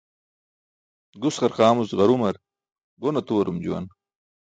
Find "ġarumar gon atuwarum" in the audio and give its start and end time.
1.99-3.61